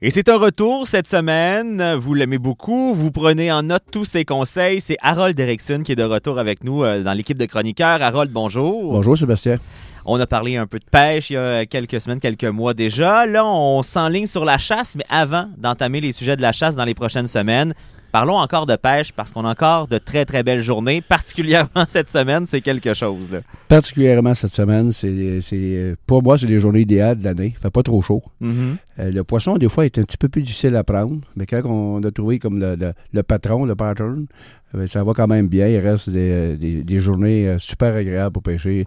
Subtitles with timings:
[0.00, 1.94] Et c'est un retour cette semaine.
[1.94, 2.94] Vous l'aimez beaucoup.
[2.94, 4.80] Vous prenez en note tous ses conseils.
[4.80, 8.00] C'est Harold Erickson qui est de retour avec nous euh, dans l'équipe de chroniqueurs.
[8.00, 8.92] Harold, bonjour.
[8.92, 9.56] Bonjour Sébastien.
[10.04, 13.26] On a parlé un peu de pêche il y a quelques semaines, quelques mois déjà.
[13.26, 16.84] Là, on s'enligne sur la chasse, mais avant d'entamer les sujets de la chasse dans
[16.84, 17.74] les prochaines semaines,
[18.10, 22.08] Parlons encore de pêche parce qu'on a encore de très très belles journées, particulièrement cette
[22.08, 23.30] semaine, c'est quelque chose.
[23.30, 23.40] Là.
[23.68, 27.54] Particulièrement cette semaine, c'est pour moi c'est les journées idéales de l'année.
[27.56, 28.22] Il fait pas trop chaud.
[28.42, 28.76] Mm-hmm.
[29.00, 31.62] Euh, le poisson des fois est un petit peu plus difficile à prendre, mais quand
[31.66, 34.26] on a trouvé comme le, patron, le pattern,
[34.74, 35.68] euh, ça va quand même bien.
[35.68, 38.86] Il reste des, journées euh, super agréables pour pêcher.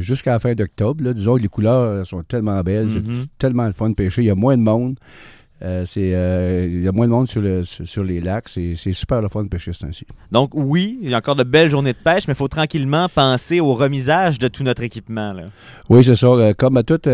[0.00, 1.02] jusqu'à la fin d'octobre.
[1.12, 3.26] Disons que les couleurs sont tellement belles, c'est Mm-hmm.
[3.38, 4.22] tellement le fun de pêcher.
[4.22, 4.98] Il y a moins de monde.
[5.62, 8.48] Euh, c'est, euh, il y a moins de monde sur, le, sur, les lacs.
[8.48, 10.06] C'est, super le fun de pêcher ce temps-ci.
[10.32, 13.08] Donc, oui, il y a encore de belles journées de pêche, mais il faut tranquillement
[13.08, 15.32] penser au remisage de tout notre équipement.
[15.32, 15.44] Là.
[15.88, 16.26] Oui, c'est ça.
[16.26, 17.08] Euh, comme à toutes.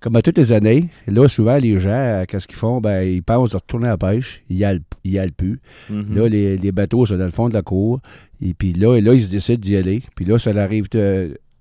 [0.00, 2.80] comme à toutes les années, là, souvent, les gens, qu'est-ce qu'ils font?
[2.80, 4.42] Ben, ils pensent de retourner à la pêche.
[4.48, 5.58] Ils n'y allent plus.
[5.90, 6.14] Mm-hmm.
[6.14, 8.00] Là, les, les, bateaux sont dans le fond de la cour.
[8.42, 10.02] Et puis là, là ils se décident d'y aller.
[10.14, 10.88] Puis là, ça arrive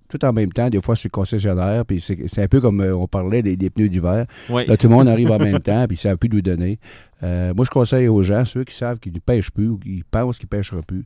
[0.10, 0.70] tout en même temps.
[0.70, 1.86] Des fois, c'est le concessionnaire.
[1.86, 4.26] Puis c'est un peu comme on parlait des, des pneus d'hiver.
[4.50, 4.66] Oui.
[4.66, 6.80] Là, tout le monde arrive en même temps, puis ils ne savent plus nous donner.
[7.22, 10.04] Euh, moi, je conseille aux gens, ceux qui savent qu'ils ne pêchent plus ou qui
[10.10, 11.06] pensent qu'ils ne pêcheront plus,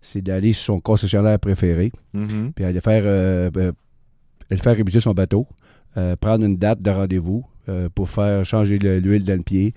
[0.00, 2.52] c'est d'aller sur son concessionnaire préféré, Mm-hmm.
[2.54, 3.72] puis aller faire, euh, euh,
[4.56, 5.46] faire réviser son bateau,
[5.96, 9.74] euh, prendre une date de rendez-vous euh, pour faire changer l'huile dans le pied,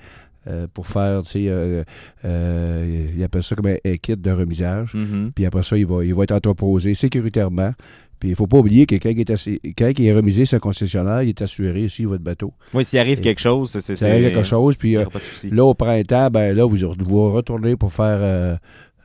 [0.48, 1.84] euh, pour faire, tu sais, euh,
[2.26, 4.94] euh, il appelle ça comme un, un kit de remisage.
[4.94, 5.32] Mm-hmm.
[5.34, 7.74] Puis après ça, il va, il va être entreposé sécuritairement.
[8.20, 10.46] Puis il ne faut pas oublier que quand il est, assi- quand il est remisé
[10.46, 12.54] sur un concessionnaire, il est assuré aussi votre bateau.
[12.74, 13.96] Oui, s'il arrive quelque chose, c'est.
[13.96, 14.78] Ça arrive quelque chose.
[14.78, 15.06] Puis euh,
[15.52, 18.58] là, au printemps, ben là, vous, vous retournez pour faire,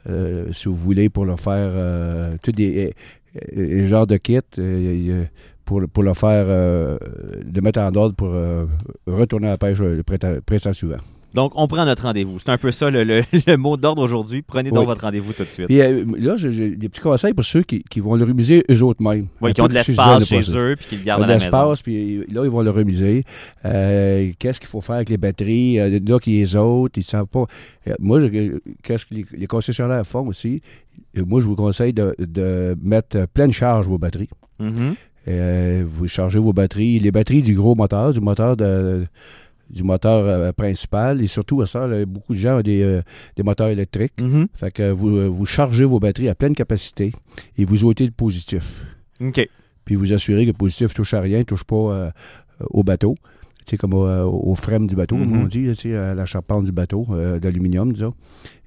[0.09, 1.73] euh, si vous voulez, pour le faire,
[2.43, 2.95] tous des
[3.87, 5.25] genres de kits, euh,
[5.65, 6.97] pour, pour le faire, euh,
[7.55, 8.67] le mettre en ordre pour euh,
[9.07, 10.97] retourner à la pêche le printemps, printemps suivant.
[11.39, 12.39] Donc, on prend notre rendez-vous.
[12.41, 14.43] C'est un peu ça le, le- le mot d'ordre aujourd'hui.
[14.43, 14.87] Prenez donc Oui.
[14.87, 15.67] votre rendez-vous tout de suite.
[15.69, 18.83] Puis euh, là, j'ai des petits conseils pour ceux qui, qui vont le remiser eux
[18.83, 19.29] autres mêmes.
[19.41, 21.35] Oui, qui ont de l'espace le chez eux puis qui le gardent à de la
[21.37, 21.45] maison.
[21.47, 23.23] l'espace, puis là, ils vont le remiser.
[23.65, 25.79] Euh, qu'est-ce qu'il faut faire avec les batteries?
[25.79, 27.45] Euh, là, qui les autres, ils ne savent pas.
[27.87, 28.21] Euh, moi,
[28.83, 30.61] qu'est-ce que les, les concessionnaires font aussi?
[31.17, 34.29] Euh, moi, je vous conseille de, de mettre pleine charge vos batteries.
[34.59, 34.95] Mhm.
[35.29, 39.05] Euh, vous chargez vos batteries, les batteries du gros moteur, du moteur de-
[39.71, 43.03] du moteur euh, principal, et surtout à ça, là, beaucoup de gens ont des, euh,
[43.37, 44.21] des moteurs électriques.
[44.21, 44.49] Mhm.
[44.55, 47.13] Fait que vous, euh, vous chargez vos batteries à pleine capacité
[47.57, 48.85] et vous ôtez le positif
[49.21, 49.47] OK.
[49.85, 52.13] puis vous assurez que le positif touche à rien, touche pas
[52.71, 53.15] au bateau.
[53.67, 55.43] Tu sais, comme au, au frame du bateau, comme Mhm.
[55.43, 58.15] on dit, sais, à la charpente du bateau, euh, d'aluminium, disons.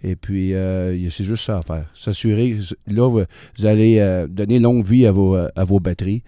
[0.03, 1.89] Et puis, euh, c'est juste ça à faire.
[1.95, 2.55] S'assurer,
[2.87, 3.23] là, vous,
[3.57, 6.21] vous allez euh, donner longue vie à vos, à vos batteries.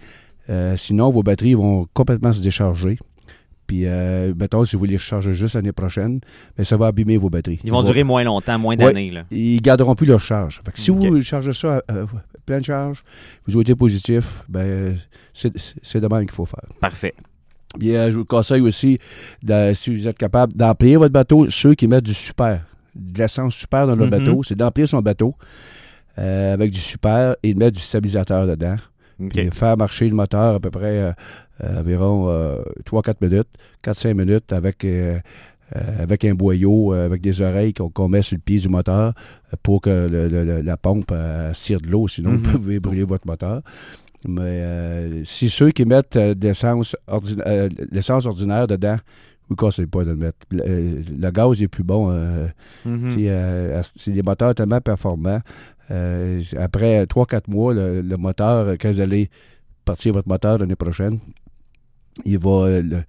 [0.76, 2.98] Sinon, vos batteries vont complètement se décharger.
[3.66, 6.20] Puis, euh, mettons, si vous les rechargez juste l'année prochaine,
[6.56, 7.60] ben, ça va abîmer vos batteries.
[7.64, 8.84] Ils vont va- durer moins longtemps, moins Ouais.
[8.86, 9.10] d'années.
[9.10, 9.24] là.
[9.30, 10.60] ils garderont plus leur charge.
[10.64, 12.06] Fait que si vous chargez ça à, à
[12.44, 13.02] pleine charge,
[13.46, 14.96] vous êtes positif, ben
[15.32, 16.68] c'est de même qu'il faut faire.
[16.80, 17.14] Parfait.
[17.78, 18.98] Bien, je vous conseille aussi,
[19.42, 22.64] de- si vous êtes capable d'emplir votre bateau, ceux qui mettent du super,
[22.94, 24.10] de l'essence super dans leur Mhm.
[24.18, 25.34] bateau, c'est d'emplir son bateau
[26.18, 28.76] euh, avec du super et de mettre du stabilisateur dedans.
[29.20, 29.30] OK.
[29.30, 31.12] Puis faire marcher le moteur à peu près euh,
[31.62, 32.28] euh, environ
[32.84, 33.48] 3-4 minutes,
[33.84, 35.18] 4-5 minutes avec, euh,
[35.76, 39.12] euh, avec un boyau, euh, avec des oreilles qu'on met sur le pied du moteur
[39.52, 42.36] euh, pour que le- le- le- la pompe euh, tire de l'eau, sinon Mhm.
[42.38, 43.62] vous pouvez brûler votre moteur.
[44.26, 46.34] Mais euh, si ceux qui mettent euh,
[47.06, 48.96] ordina- euh, l'essence ordinaire dedans,
[49.44, 50.38] je vous conseille pas de le mettre.
[50.50, 52.08] Le, euh, le gaz est plus bon.
[52.10, 52.46] euh,
[52.84, 53.10] Mhm.
[53.10, 55.40] c'est, euh, c'est des moteurs tellement performants.
[55.90, 59.28] Euh, après 3-4 mois, le, le moteur, quand vous allez
[59.84, 61.18] partir votre moteur l'année prochaine,
[62.24, 62.80] il va.
[62.80, 63.02] le-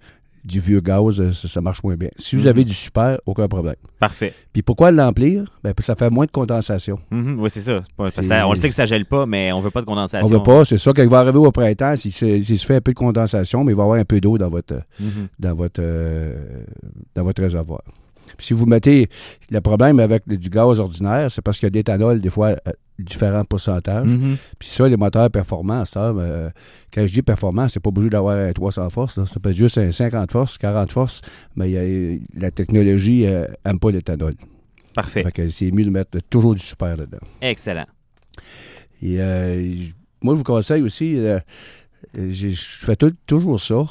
[0.46, 2.08] du vieux gaz, euh, ça, ça marche moins bien.
[2.16, 2.48] Si vous Mhm.
[2.48, 3.74] avez du super, aucun problème.
[3.98, 4.32] Parfait.
[4.52, 5.44] Puis pourquoi l'emplir?
[5.64, 6.98] Ben, ça fait moins de condensation.
[7.10, 7.40] Mhm.
[7.40, 7.82] Oui, c'est ça.
[7.96, 8.06] Pas-
[8.46, 10.26] on le sait que ça gèle pas, mais on veut pas de condensation.
[10.26, 12.80] On veut pas, c'est ça, quand il va arriver au printemps, s'il se, fait un
[12.80, 15.26] peu de condensation, mais il va y avoir un peu d'eau dans votre, Mhm.
[15.38, 16.62] dans votre, euh,
[17.14, 17.82] dans votre réservoir.
[18.38, 19.08] Si vous mettez
[19.50, 22.72] le problème avec du gaz ordinaire, c'est parce qu'il y a d'éthanol, des fois, à
[22.98, 24.08] différents pourcentages.
[24.08, 24.36] Mhm.
[24.58, 26.50] Puis ça, les moteurs performants, ça, euh,
[26.92, 29.18] quand je dis performant, c'est pas obligé d'avoir un 300 forces.
[29.18, 29.26] là.
[29.26, 31.20] Ça peut être juste un 50 forces, 40 forces,
[31.56, 33.26] mais y a- la technologie
[33.64, 34.34] n'aime pas l'éthanol.
[34.94, 35.22] Parfait.
[35.24, 37.18] Fait que c'est mieux de mettre toujours du super dedans.
[37.42, 37.86] Excellent.
[39.02, 39.74] Et euh,
[40.22, 41.38] moi, je vous conseille aussi, euh,
[42.16, 43.84] je je fais tout- toujours ça,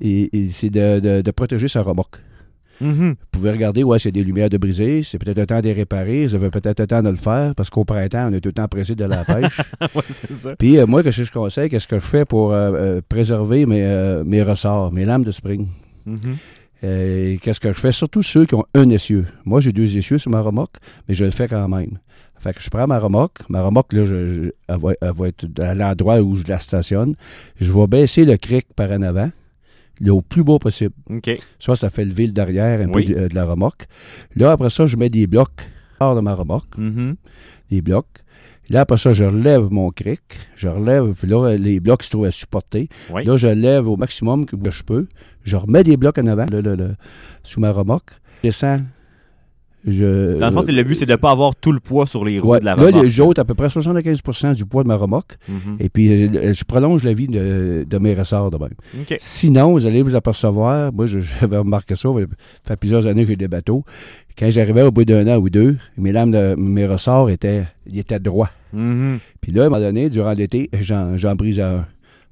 [0.00, 2.20] et, et c'est de, de- de protéger sa remorque.
[2.80, 3.10] Mhm.
[3.10, 5.72] Vous pouvez regarder, ouais, c'est des lumières de briser, c'est peut-être le temps de les
[5.72, 8.48] réparer, vous avez peut-être le temps de le faire, parce qu'au printemps, on est tout
[8.50, 9.60] le temps pressé de la pêche.
[9.80, 10.54] ouais.
[10.58, 13.66] Puis euh, moi, qu'est-ce que je conseille, qu'est-ce que je fais pour euh, euh, préserver
[13.66, 15.66] mes, euh, mes ressorts, mes lames de spring?
[16.06, 16.16] Mhm.
[16.82, 17.92] Euh, Qu'est-ce que je fais?
[17.92, 19.24] Surtout ceux qui ont un essieu.
[19.46, 20.76] Moi, j'ai deux essieux sur ma remorque,
[21.08, 21.98] mais je le fais quand même.
[22.38, 23.38] Fait que je prends ma remorque.
[23.48, 26.58] Ma remorque, là, je, je- elle, va, elle va être à l'endroit où je la
[26.58, 27.14] stationne.
[27.58, 29.30] Je vais baisser le cric par en avant,
[30.08, 30.94] au plus bas possible.
[31.10, 31.30] OK.
[31.58, 33.04] Ça, ça fait lever le derrière un Oui.
[33.12, 33.86] peu euh, de la remorque.
[34.36, 35.68] Là, après ça, je mets des blocs
[36.00, 37.16] hors de ma remorque, Mhm.
[37.70, 38.06] des blocs.
[38.70, 40.22] Là, après ça, je relève mon cric.
[40.56, 42.88] Je relève, là, les blocs se trouvent à supporter.
[43.12, 43.24] Oui.
[43.24, 45.06] Là, je lève au maximum que je peux.
[45.42, 46.88] Je remets des blocs en avant, là, là, là,
[47.42, 48.12] sous ma remorque.
[48.42, 48.80] Je descends.
[49.86, 52.06] Je, Dans le fond, c'est- le but, c'est de ne pas avoir tout le poids
[52.06, 53.02] sur les roues Ouais, de la là, remorque.
[53.04, 55.36] les- j'ôte à peu près 75% du poids de ma remorque.
[55.48, 55.76] Mhm.
[55.80, 58.70] Et puis, euh, je prolonge la vie de, de mes ressorts de même.
[59.18, 61.06] Sinon, vous allez vous apercevoir, moi
[61.40, 63.84] j'avais remarqué ça, ça fait plusieurs années que j'ai des bateaux.
[64.38, 67.98] Quand j'arrivais au bout d'un an ou deux, mes lames de mes ressorts étaient, ils
[67.98, 68.50] étaient droits.
[68.72, 69.18] Mhm.
[69.40, 71.86] Puis là, à un moment donné, durant l'été, j'en, j'en brisais un.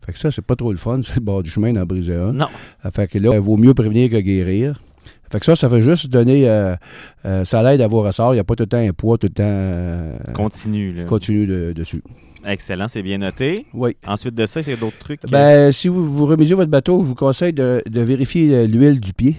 [0.04, 2.16] Fait que ça, c'est pas trop le fun, sur le bord du chemin d'en briser
[2.16, 2.32] un.
[2.32, 2.48] Non.
[2.92, 4.82] Fait que là, il vaut mieux prévenir que guérir.
[5.32, 6.76] Fait que ça, ça fait juste donner, euh,
[7.24, 8.32] euh, ça l'aide à vos ressorts.
[8.34, 10.92] Il n'y a pas tout le temps un poids, tout le temps euh, Continue.
[10.92, 11.04] là.
[11.04, 12.02] continu de- dessus.
[12.46, 13.66] Excellent, c'est bien noté.
[13.72, 13.96] Oui.
[14.06, 15.20] Ensuite de ça, c'est d'autres trucs?
[15.30, 19.12] Ben, si vous, vous remisez votre bateau, je vous conseille de, de vérifier l'huile du
[19.12, 19.36] pied.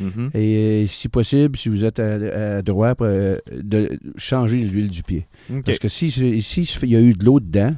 [0.00, 0.30] Mhm.
[0.34, 5.26] Et si possible, si vous êtes à, à droite, euh, de changer l'huile du pied.
[5.64, 7.74] Parce que si, si il y a eu de l'eau dedans,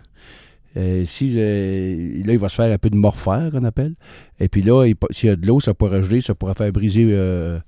[0.76, 3.94] euh, si, euh, là, il va se faire un peu de morphère, qu'on appelle.
[4.40, 7.06] Et puis là, s'il y a de l'eau, ça pourrait geler, ça pourrait faire briser
[7.10, 7.58] euh,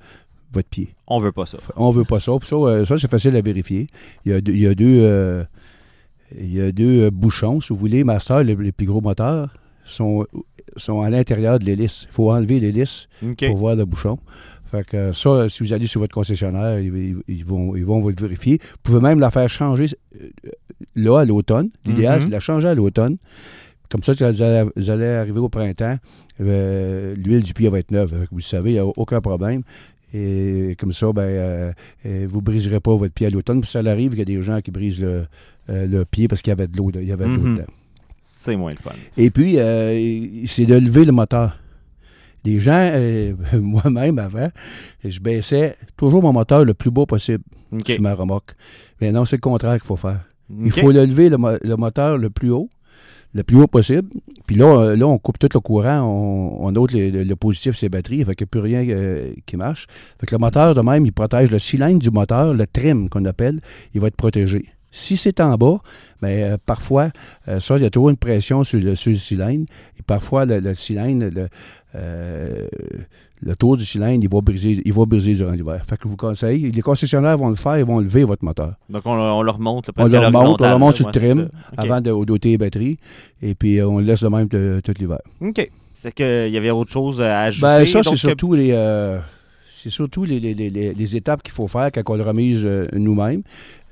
[0.52, 0.94] votre pied.
[1.06, 1.58] On veut pas ça.
[1.76, 2.32] On veut pas ça.
[2.40, 3.88] Puis ça, ça, c'est facile à vérifier.
[4.24, 5.46] Il y a deux, il y a deux,
[6.36, 8.02] il y a deux bouchons, si vous voulez.
[8.02, 9.54] Master, les, les plus gros moteurs,
[9.84, 10.26] sont,
[10.76, 12.06] sont à l'intérieur de l'hélice.
[12.10, 13.08] Il faut enlever l'hélice
[13.38, 14.18] pour voir le bouchon.
[14.70, 18.08] Fait que euh, ça, si vous allez sur votre concessionnaire, ils, vont, ils vont vous
[18.10, 18.58] le vérifier.
[18.60, 19.86] Vous pouvez même la faire changer
[20.20, 20.28] euh,
[20.96, 21.70] là, à l'automne.
[21.84, 22.20] L'idéal, Mhm.
[22.22, 23.16] c'est de la changer à l'automne.
[23.88, 25.96] Comme ça, quand vous allez, vous allez arriver au printemps,
[26.40, 28.26] euh, l'huile du pied va être neuve.
[28.32, 29.62] Vous savez, il n'y a aucun problème.
[30.12, 31.72] Et comme ça, ben, euh,
[32.04, 33.60] vous ne briserez pas votre pied à l'automne.
[33.60, 35.26] Puis ça arrive qu'il y a des gens qui brisent le,
[35.70, 36.92] euh, le pied parce qu'il y avait de l'eau Mhm.
[37.54, 37.64] dedans.
[38.22, 38.90] C'est moins le fun.
[39.16, 41.56] Et puis, euh, c'est de lever le moteur.
[42.46, 44.48] Les gens, euh, moi-même avant,
[45.04, 47.44] je baissais toujours mon moteur le plus bas possible
[47.94, 48.52] sur ma remorque.
[49.00, 50.20] Mais non, c'est le contraire qu'il faut faire.
[50.64, 52.70] Il faut le lever le, mo- le moteur le plus haut,
[53.34, 54.08] le plus haut possible.
[54.46, 57.36] Puis là, euh, là on coupe tout le courant, on, on ôte le, le- le
[57.36, 59.86] positif sur ses batteries, fait qu'il n'y a plus rien euh, qui marche.
[60.20, 63.24] Fait que le moteur, de même, il protège le cylindre du moteur, le trim qu'on
[63.24, 63.60] appelle,
[63.92, 64.66] il va être protégé.
[64.92, 65.78] Si c'est en bas,
[66.22, 67.10] mais euh, parfois,
[67.48, 69.66] euh, ça, il y a toujours une pression sur le, sur le cylindre.
[69.98, 71.48] Et parfois, le, le cylindre, le,
[71.96, 72.66] euh,
[73.40, 75.80] le tour du cylindre, il va briser, il va briser durant l'hiver.
[75.86, 78.74] Fait que je vous conseille, les concessionnaires vont le faire, ils vont lever votre moteur.
[78.88, 79.90] Donc, on, on le remonte.
[79.96, 82.98] On le remonte, on le remonte sur le trim avant de doter les batteries.
[83.42, 85.18] Et puis, euh, on le laisse de même tout l'hiver.
[85.40, 85.70] OK.
[85.92, 87.62] C'est qu'il y avait autre chose à ajouter.
[87.66, 88.70] Ben, ça, c'est surtout les.
[88.72, 89.18] euh,
[89.82, 92.62] c'est surtout les, les- les- les- les étapes qu'il faut faire quand on le remise
[92.66, 93.42] euh, nous-mêmes.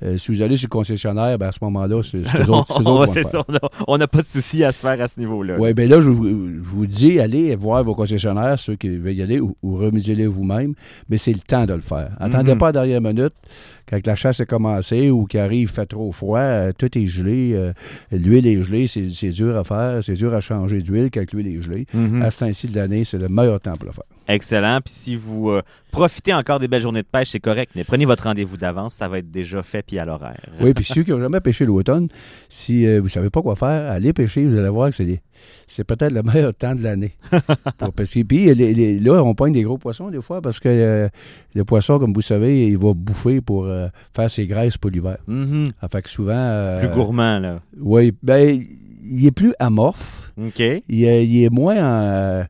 [0.03, 3.25] Euh, si vous allez sur le concessionnaire, ben, à ce moment-là, c'est eux autres, faire.
[3.25, 3.43] ça.
[3.47, 5.55] on On n'a pas de souci à se faire à ce niveau-là.
[5.57, 9.13] Oui, bien là, je vous, je vous dis, allez voir vos concessionnaires, ceux qui veulent
[9.13, 10.73] y aller, ou, ou remisez-les vous-même,
[11.09, 12.09] mais c'est le temps de le faire.
[12.19, 12.57] Attendez Mhm.
[12.57, 13.33] pas à la dernière minute,
[13.89, 17.51] quand la chasse est commencée ou qu'il arrive, fait trop froid, euh, tout est gelé,
[17.53, 17.71] euh,
[18.11, 21.47] l'huile est gelée, c'est c'est dur à faire, c'est dur à changer d'huile quand l'huile
[21.47, 21.85] est gelée.
[21.93, 22.21] Mhm.
[22.21, 24.03] À ce temps-ci de l'année, c'est le meilleur temps pour le faire.
[24.27, 24.79] Excellent.
[24.83, 25.61] Puis si vous euh,
[25.91, 27.71] profitez encore des belles journées de pêche, c'est correct.
[27.75, 28.93] Mais prenez votre rendez-vous d'avance.
[28.95, 30.39] Ça va être déjà fait puis à l'horaire.
[30.61, 32.07] Oui, puis ceux qui n'ont jamais pêché l'automne,
[32.49, 35.05] si euh, vous ne savez pas quoi faire, allez pêcher, vous allez voir que c'est
[35.05, 35.21] des-
[35.67, 37.13] c'est peut-être le meilleur temps de l'année.
[37.77, 38.23] Pour pêcher.
[38.23, 41.07] Puis les- les- là, on pogne des gros poissons des fois parce que euh,
[41.53, 43.67] le poisson, comme vous savez, il va bouffer pour
[44.13, 45.17] faire ses graisses pour l'hiver.
[45.27, 45.67] Mhm.
[45.81, 46.77] Ça fait que souvent.
[46.79, 47.59] Plus gourmand, là.
[47.79, 48.59] Oui, ben,
[49.07, 50.24] il est plus amorphe.
[50.37, 50.59] OK.
[50.59, 52.01] Il est, il est moins en.
[52.03, 52.43] euh,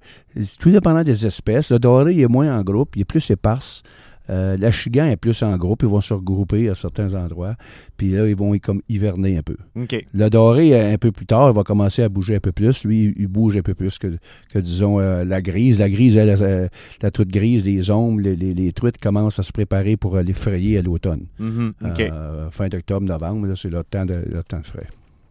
[0.59, 1.71] tout dépendant des espèces.
[1.71, 3.83] Le doré, il est moins en groupe, il est plus éparse.
[4.31, 7.53] Euh, L'achigan est plus en groupe, ils vont se regrouper à certains endroits.
[7.95, 9.55] Puis là, ils vont comme hiverner un peu.
[9.79, 10.03] OK.
[10.15, 12.83] Le doré, euh, un peu plus tard, il va commencer à bouger un peu plus.
[12.85, 14.07] Lui, il bouge un peu plus que,
[14.51, 15.77] que disons, euh, la grise.
[15.77, 16.69] La grise, elle,
[17.03, 20.33] la truite grise, les ombres, les, les- les truites commencent à se préparer pour aller
[20.33, 21.27] frayer à l'automne.
[21.37, 21.73] Mhm.
[21.85, 21.99] OK.
[21.99, 24.87] Euh, fin d'octobre, novembre, c'est leur temps de, leur temps de frais.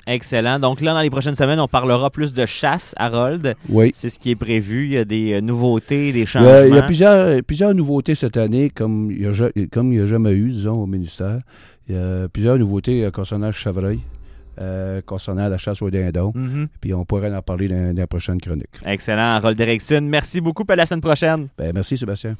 [0.06, 0.58] Excellent.
[0.58, 3.54] Donc là, dans les prochaines semaines, on parlera plus de chasse, Harold.
[3.68, 3.90] Oui.
[3.94, 4.84] C'est ce qui est prévu.
[4.84, 6.64] Il y a des euh, nouveautés, des changements.
[6.68, 9.98] il y a plusieurs, plusieurs nouveautés cette année, comme il n'y a, ja- comme il
[9.98, 11.38] y a jamais eu, disons, au ministère.
[11.88, 14.00] Il y a plusieurs nouveautés euh, concernant le chevreuil,
[14.60, 16.32] euh, concernant la chasse au dindon.
[16.34, 16.68] Mhm.
[16.80, 18.68] Puis on pourrait en parler dans, dans la prochaine chronique.
[18.86, 20.00] Excellent, Harold Erickson.
[20.02, 20.64] Merci beaucoup.
[20.68, 21.48] À la semaine prochaine.
[21.58, 22.36] Ben, merci, Sébastien.